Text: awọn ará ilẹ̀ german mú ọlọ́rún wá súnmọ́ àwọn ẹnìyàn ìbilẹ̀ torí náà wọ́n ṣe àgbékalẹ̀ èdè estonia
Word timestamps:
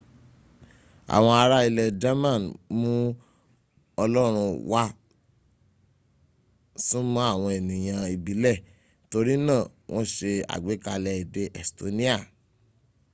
awọn 1.15 1.33
ará 1.43 1.57
ilẹ̀ 1.69 1.95
german 2.01 2.41
mú 2.79 2.93
ọlọ́rún 4.03 4.49
wá 4.71 4.83
súnmọ́ 6.85 7.23
àwọn 7.33 7.49
ẹnìyàn 7.59 8.05
ìbilẹ̀ 8.15 8.57
torí 9.11 9.35
náà 9.47 9.61
wọ́n 9.91 10.07
ṣe 10.15 10.31
àgbékalẹ̀ 10.53 11.15
èdè 11.23 11.43
estonia 11.61 12.17